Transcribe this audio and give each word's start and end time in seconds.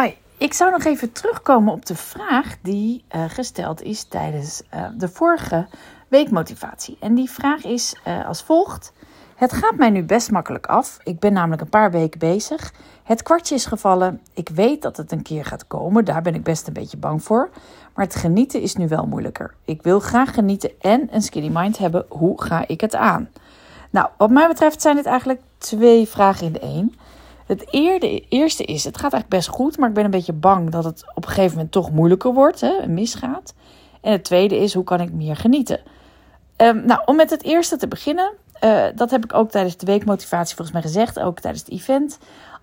Hi, 0.00 0.10
ik 0.36 0.52
zou 0.52 0.70
nog 0.70 0.84
even 0.84 1.12
terugkomen 1.12 1.72
op 1.72 1.86
de 1.86 1.94
vraag 1.94 2.56
die 2.62 3.04
uh, 3.14 3.24
gesteld 3.28 3.82
is 3.82 4.04
tijdens 4.04 4.62
uh, 4.74 4.86
de 4.96 5.08
vorige 5.08 5.66
weekmotivatie. 6.08 6.96
En 7.00 7.14
die 7.14 7.30
vraag 7.30 7.64
is 7.64 7.96
uh, 8.08 8.26
als 8.26 8.42
volgt. 8.42 8.92
Het 9.36 9.52
gaat 9.52 9.76
mij 9.76 9.90
nu 9.90 10.02
best 10.02 10.30
makkelijk 10.30 10.66
af. 10.66 10.98
Ik 11.04 11.18
ben 11.18 11.32
namelijk 11.32 11.62
een 11.62 11.68
paar 11.68 11.90
weken 11.90 12.18
bezig. 12.18 12.72
Het 13.02 13.22
kwartje 13.22 13.54
is 13.54 13.66
gevallen. 13.66 14.20
Ik 14.34 14.48
weet 14.48 14.82
dat 14.82 14.96
het 14.96 15.12
een 15.12 15.22
keer 15.22 15.44
gaat 15.44 15.66
komen. 15.66 16.04
Daar 16.04 16.22
ben 16.22 16.34
ik 16.34 16.42
best 16.42 16.66
een 16.66 16.72
beetje 16.72 16.96
bang 16.96 17.22
voor. 17.22 17.50
Maar 17.94 18.04
het 18.04 18.14
genieten 18.14 18.60
is 18.60 18.76
nu 18.76 18.88
wel 18.88 19.06
moeilijker. 19.06 19.54
Ik 19.64 19.82
wil 19.82 20.00
graag 20.00 20.34
genieten 20.34 20.70
en 20.80 21.08
een 21.10 21.22
skinny 21.22 21.50
mind 21.52 21.78
hebben. 21.78 22.06
Hoe 22.08 22.42
ga 22.42 22.66
ik 22.66 22.80
het 22.80 22.94
aan? 22.94 23.28
Nou, 23.90 24.08
wat 24.16 24.30
mij 24.30 24.48
betreft 24.48 24.82
zijn 24.82 24.96
dit 24.96 25.06
eigenlijk 25.06 25.40
twee 25.58 26.08
vragen 26.08 26.46
in 26.46 26.60
één. 26.60 26.94
Het 27.46 27.66
eerste 28.28 28.64
is, 28.64 28.84
het 28.84 28.94
gaat 28.94 29.12
eigenlijk 29.12 29.28
best 29.28 29.48
goed, 29.48 29.78
maar 29.78 29.88
ik 29.88 29.94
ben 29.94 30.04
een 30.04 30.10
beetje 30.10 30.32
bang 30.32 30.70
dat 30.70 30.84
het 30.84 31.04
op 31.14 31.24
een 31.24 31.30
gegeven 31.30 31.54
moment 31.56 31.72
toch 31.72 31.90
moeilijker 31.90 32.32
wordt 32.32 32.60
hè, 32.60 32.76
en 32.76 32.94
misgaat. 32.94 33.54
En 34.00 34.12
het 34.12 34.24
tweede 34.24 34.56
is, 34.56 34.74
hoe 34.74 34.84
kan 34.84 35.00
ik 35.00 35.12
meer 35.12 35.36
genieten? 35.36 35.80
Um, 36.56 36.86
nou, 36.86 37.00
om 37.04 37.16
met 37.16 37.30
het 37.30 37.42
eerste 37.42 37.76
te 37.76 37.88
beginnen, 37.88 38.32
uh, 38.64 38.84
dat 38.94 39.10
heb 39.10 39.24
ik 39.24 39.34
ook 39.34 39.50
tijdens 39.50 39.76
de 39.76 39.86
weekmotivatie 39.86 40.56
volgens 40.56 40.76
mij 40.76 40.86
gezegd, 40.86 41.18
ook 41.18 41.40
tijdens 41.40 41.64
het 41.64 41.72
event. 41.72 42.18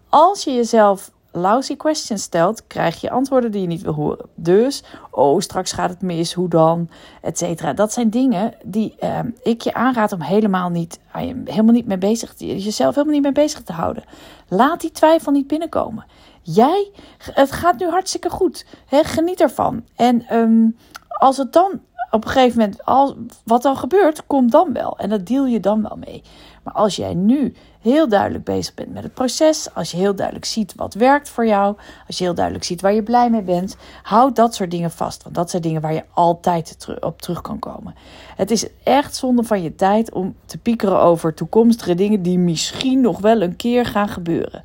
Als 0.09 0.43
je 0.43 0.53
jezelf 0.53 1.11
lousy 1.35 1.75
questions 1.75 2.21
stelt, 2.21 2.67
krijg 2.67 3.01
je 3.01 3.09
antwoorden 3.09 3.51
die 3.51 3.61
je 3.61 3.67
niet 3.67 3.81
wil 3.81 3.93
horen. 3.93 4.25
Dus, 4.35 4.83
oh, 5.11 5.39
straks 5.39 5.71
gaat 5.71 5.89
het 5.89 6.01
mis, 6.01 6.33
hoe 6.33 6.49
dan, 6.49 6.89
et 7.21 7.37
cetera. 7.37 7.73
Dat 7.73 7.93
zijn 7.93 8.09
dingen 8.09 8.53
die 8.63 8.95
uh, 8.99 9.19
ik 9.41 9.61
je 9.61 9.73
aanraad 9.73 10.11
om 10.11 10.21
helemaal 10.21 10.69
niet, 10.69 10.99
helemaal 11.45 11.73
niet 11.73 11.87
mee 11.87 11.97
bezig, 11.97 12.33
jezelf 12.37 12.95
helemaal 12.95 13.15
niet 13.15 13.23
mee 13.23 13.31
bezig 13.31 13.61
te 13.61 13.73
houden. 13.73 14.03
Laat 14.47 14.81
die 14.81 14.91
twijfel 14.91 15.31
niet 15.31 15.47
binnenkomen. 15.47 16.05
Jij, 16.41 16.91
het 17.17 17.51
gaat 17.51 17.79
nu 17.79 17.89
hartstikke 17.89 18.29
goed. 18.29 18.65
Hè? 18.85 19.03
Geniet 19.03 19.41
ervan. 19.41 19.83
En 19.95 20.35
um, 20.37 20.77
als 21.07 21.37
het 21.37 21.53
dan 21.53 21.81
op 22.11 22.25
een 22.25 22.31
gegeven 22.31 22.59
moment, 22.59 22.85
al, 22.85 23.15
wat 23.45 23.61
dan 23.61 23.77
gebeurt, 23.77 24.27
komt 24.27 24.51
dan 24.51 24.73
wel. 24.73 24.97
En 24.97 25.09
dat 25.09 25.25
deel 25.25 25.45
je 25.45 25.59
dan 25.59 25.81
wel 25.81 25.97
mee. 25.97 26.23
Maar 26.63 26.73
als 26.73 26.95
jij 26.95 27.13
nu 27.13 27.53
heel 27.83 28.09
duidelijk 28.09 28.43
bezig 28.43 28.73
bent 28.73 28.93
met 28.93 29.03
het 29.03 29.13
proces, 29.13 29.73
als 29.73 29.91
je 29.91 29.97
heel 29.97 30.15
duidelijk 30.15 30.45
ziet 30.45 30.73
wat 30.75 30.93
werkt 30.93 31.29
voor 31.29 31.45
jou, 31.45 31.75
als 32.07 32.17
je 32.17 32.23
heel 32.23 32.33
duidelijk 32.33 32.65
ziet 32.65 32.81
waar 32.81 32.93
je 32.93 33.03
blij 33.03 33.29
mee 33.29 33.41
bent, 33.41 33.77
houd 34.03 34.35
dat 34.35 34.55
soort 34.55 34.71
dingen 34.71 34.91
vast. 34.91 35.23
Want 35.23 35.35
dat 35.35 35.49
zijn 35.49 35.61
dingen 35.61 35.81
waar 35.81 35.93
je 35.93 36.03
altijd 36.13 36.87
op 36.99 37.21
terug 37.21 37.41
kan 37.41 37.59
komen. 37.59 37.95
Het 38.35 38.51
is 38.51 38.67
echt 38.83 39.15
zonde 39.15 39.43
van 39.43 39.61
je 39.61 39.75
tijd 39.75 40.11
om 40.11 40.35
te 40.45 40.57
piekeren 40.57 40.99
over 40.99 41.33
toekomstige 41.33 41.95
dingen 41.95 42.21
die 42.21 42.37
misschien 42.37 43.01
nog 43.01 43.19
wel 43.19 43.41
een 43.41 43.55
keer 43.55 43.85
gaan 43.85 44.09
gebeuren. 44.09 44.63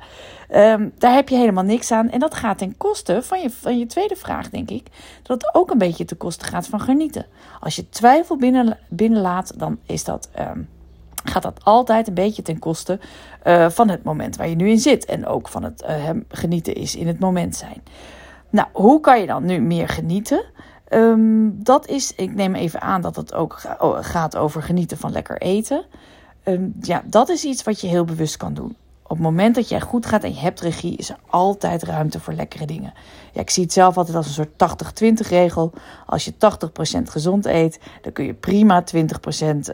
Um, 0.55 0.93
daar 0.97 1.13
heb 1.13 1.29
je 1.29 1.35
helemaal 1.35 1.63
niks 1.63 1.91
aan. 1.91 2.09
En 2.09 2.19
dat 2.19 2.35
gaat 2.35 2.57
ten 2.57 2.77
koste 2.77 3.21
van 3.23 3.41
je, 3.41 3.49
van 3.49 3.79
je 3.79 3.85
tweede 3.85 4.15
vraag, 4.15 4.49
denk 4.49 4.69
ik. 4.69 4.87
Dat 5.23 5.41
het 5.41 5.55
ook 5.55 5.69
een 5.71 5.77
beetje 5.77 6.05
ten 6.05 6.17
koste 6.17 6.45
gaat 6.45 6.67
van 6.67 6.79
genieten. 6.79 7.25
Als 7.59 7.75
je 7.75 7.89
twijfel 7.89 8.37
binnen, 8.37 8.77
binnenlaat, 8.89 9.59
dan 9.59 9.79
is 9.85 10.03
dat. 10.03 10.29
Um, 10.39 10.69
gaat 11.23 11.43
dat 11.43 11.63
altijd 11.63 12.07
een 12.07 12.13
beetje 12.13 12.41
ten 12.41 12.59
koste 12.59 12.99
uh, 13.43 13.69
van 13.69 13.89
het 13.89 14.03
moment 14.03 14.35
waar 14.35 14.49
je 14.49 14.55
nu 14.55 14.69
in 14.69 14.79
zit. 14.79 15.05
En 15.05 15.25
ook 15.25 15.47
van 15.47 15.63
het 15.63 15.83
uh, 15.89 16.09
genieten 16.27 16.75
is 16.75 16.95
in 16.95 17.07
het 17.07 17.19
moment 17.19 17.55
zijn. 17.55 17.83
Nou, 18.49 18.67
hoe 18.73 18.99
kan 18.99 19.19
je 19.19 19.27
dan 19.27 19.45
nu 19.45 19.59
meer 19.59 19.87
genieten? 19.87 20.45
Um, 20.89 21.63
dat 21.63 21.87
is, 21.87 22.15
ik 22.15 22.35
neem 22.35 22.55
even 22.55 22.81
aan 22.81 23.01
dat 23.01 23.15
het 23.15 23.33
ook 23.33 23.61
gaat 24.01 24.37
over 24.37 24.63
genieten 24.63 24.97
van 24.97 25.11
lekker 25.11 25.37
eten. 25.41 25.85
Um, 26.43 26.73
ja, 26.81 27.03
dat 27.05 27.29
is 27.29 27.43
iets 27.43 27.63
wat 27.63 27.81
je 27.81 27.87
heel 27.87 28.05
bewust 28.05 28.37
kan 28.37 28.53
doen. 28.53 28.75
Op 29.09 29.15
het 29.15 29.25
moment 29.25 29.55
dat 29.55 29.69
jij 29.69 29.81
goed 29.81 30.05
gaat 30.05 30.23
en 30.23 30.33
je 30.33 30.39
hebt 30.39 30.61
regie, 30.61 30.95
is 30.95 31.09
er 31.09 31.17
altijd 31.29 31.83
ruimte 31.83 32.19
voor 32.19 32.33
lekkere 32.33 32.65
dingen. 32.65 32.93
Ja, 33.33 33.41
ik 33.41 33.49
zie 33.49 33.63
het 33.63 33.73
zelf 33.73 33.97
altijd 33.97 34.17
als 34.17 34.27
een 34.27 34.47
soort 34.57 35.23
80-20 35.25 35.27
regel. 35.27 35.71
Als 36.05 36.25
je 36.25 36.33
80% 36.33 36.37
gezond 37.03 37.45
eet, 37.45 37.79
dan 38.01 38.11
kun 38.11 38.25
je 38.25 38.33
prima 38.33 38.83
20% 38.95 38.95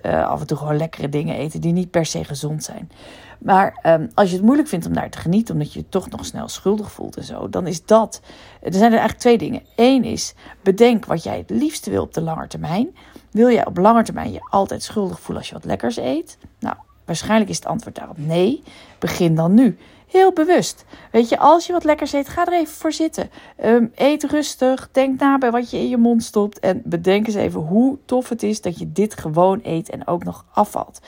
uh, 0.05 0.27
af 0.27 0.39
en 0.39 0.47
toe 0.47 0.57
gewoon 0.57 0.77
lekkere 0.77 1.09
dingen 1.09 1.35
eten 1.35 1.61
die 1.61 1.73
niet 1.73 1.91
per 1.91 2.05
se 2.05 2.23
gezond 2.23 2.63
zijn. 2.63 2.91
Maar 3.39 3.79
um, 3.83 4.09
als 4.13 4.29
je 4.29 4.35
het 4.35 4.45
moeilijk 4.45 4.67
vindt 4.67 4.85
om 4.85 4.93
daar 4.93 5.09
te 5.09 5.17
genieten, 5.17 5.53
omdat 5.53 5.73
je 5.73 5.79
je 5.79 5.89
toch 5.89 6.09
nog 6.09 6.25
snel 6.25 6.47
schuldig 6.47 6.91
voelt 6.91 7.17
en 7.17 7.23
zo, 7.23 7.49
dan 7.49 7.67
is 7.67 7.85
dat. 7.85 8.21
Er 8.61 8.73
zijn 8.73 8.91
er 8.91 8.99
eigenlijk 8.99 9.19
twee 9.19 9.37
dingen. 9.37 9.61
Eén 9.75 10.03
is 10.03 10.33
bedenk 10.61 11.05
wat 11.05 11.23
jij 11.23 11.37
het 11.37 11.49
liefste 11.49 11.89
wil 11.89 12.03
op 12.03 12.13
de 12.13 12.21
lange 12.21 12.47
termijn. 12.47 12.95
Wil 13.31 13.49
jij 13.49 13.65
op 13.65 13.77
lange 13.77 14.03
termijn 14.03 14.31
je 14.31 14.47
altijd 14.49 14.83
schuldig 14.83 15.19
voelen 15.19 15.37
als 15.37 15.47
je 15.47 15.53
wat 15.53 15.65
lekkers 15.65 15.97
eet? 15.97 16.37
Nou, 16.59 16.75
Waarschijnlijk 17.05 17.49
is 17.49 17.55
het 17.55 17.66
antwoord 17.66 17.95
daarop 17.95 18.17
nee. 18.17 18.63
Begin 18.99 19.35
dan 19.35 19.53
nu. 19.53 19.77
Heel 20.07 20.33
bewust. 20.33 20.85
Weet 21.11 21.29
je, 21.29 21.39
als 21.39 21.66
je 21.67 21.73
wat 21.73 21.83
lekkers 21.83 22.13
eet, 22.13 22.29
ga 22.29 22.45
er 22.45 22.53
even 22.53 22.73
voor 22.73 22.91
zitten. 22.91 23.29
Um, 23.63 23.91
eet 23.95 24.23
rustig. 24.23 24.89
Denk 24.91 25.19
na 25.19 25.38
bij 25.38 25.51
wat 25.51 25.71
je 25.71 25.77
in 25.77 25.89
je 25.89 25.97
mond 25.97 26.23
stopt. 26.23 26.59
En 26.59 26.81
bedenk 26.83 27.27
eens 27.27 27.35
even 27.35 27.59
hoe 27.59 27.97
tof 28.05 28.29
het 28.29 28.43
is 28.43 28.61
dat 28.61 28.79
je 28.79 28.91
dit 28.91 29.19
gewoon 29.19 29.59
eet 29.63 29.89
en 29.89 30.07
ook 30.07 30.23
nog 30.23 30.45
afvalt. 30.53 30.99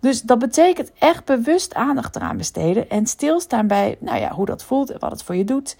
Dus 0.00 0.22
dat 0.22 0.38
betekent 0.38 0.92
echt 0.98 1.24
bewust 1.24 1.74
aandacht 1.74 2.16
eraan 2.16 2.36
besteden. 2.36 2.90
En 2.90 3.06
stilstaan 3.06 3.66
bij 3.66 3.96
nou 4.00 4.18
ja, 4.18 4.32
hoe 4.32 4.46
dat 4.46 4.64
voelt 4.64 4.90
en 4.90 4.98
wat 4.98 5.10
het 5.10 5.22
voor 5.22 5.36
je 5.36 5.44
doet. 5.44 5.76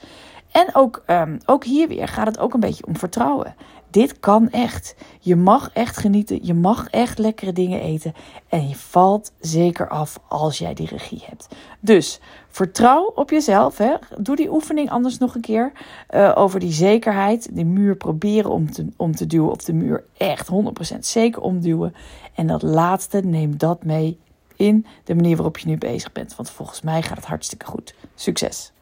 En 0.50 0.66
ook, 0.72 1.02
um, 1.06 1.38
ook 1.46 1.64
hier 1.64 1.88
weer 1.88 2.08
gaat 2.08 2.26
het 2.26 2.38
ook 2.38 2.54
een 2.54 2.60
beetje 2.60 2.86
om 2.86 2.96
vertrouwen. 2.96 3.54
Dit 3.96 4.20
kan 4.20 4.50
echt. 4.50 4.94
Je 5.20 5.36
mag 5.36 5.70
echt 5.72 5.96
genieten. 5.96 6.38
Je 6.42 6.54
mag 6.54 6.88
echt 6.88 7.18
lekkere 7.18 7.52
dingen 7.52 7.80
eten. 7.80 8.14
En 8.48 8.68
je 8.68 8.74
valt 8.74 9.32
zeker 9.40 9.88
af 9.88 10.20
als 10.28 10.58
jij 10.58 10.74
die 10.74 10.86
regie 10.86 11.22
hebt. 11.26 11.48
Dus 11.80 12.20
vertrouw 12.48 13.12
op 13.14 13.30
jezelf. 13.30 13.78
Hè. 13.78 13.94
Doe 14.18 14.36
die 14.36 14.52
oefening 14.52 14.90
anders 14.90 15.18
nog 15.18 15.34
een 15.34 15.40
keer. 15.40 15.72
Uh, 16.10 16.32
over 16.34 16.60
die 16.60 16.72
zekerheid. 16.72 17.48
Die 17.52 17.64
muur 17.64 17.96
proberen 17.96 18.50
om 18.50 18.70
te, 18.70 18.86
om 18.96 19.14
te 19.14 19.26
duwen. 19.26 19.50
Of 19.50 19.64
de 19.64 19.72
muur 19.72 20.04
echt 20.16 20.48
100% 20.94 20.98
zeker 20.98 21.42
omduwen. 21.42 21.94
En 22.34 22.46
dat 22.46 22.62
laatste, 22.62 23.20
neem 23.20 23.58
dat 23.58 23.84
mee 23.84 24.18
in 24.56 24.86
de 25.04 25.14
manier 25.14 25.36
waarop 25.36 25.58
je 25.58 25.68
nu 25.68 25.78
bezig 25.78 26.12
bent. 26.12 26.36
Want 26.36 26.50
volgens 26.50 26.80
mij 26.80 27.02
gaat 27.02 27.16
het 27.16 27.26
hartstikke 27.26 27.66
goed. 27.66 27.94
Succes! 28.14 28.72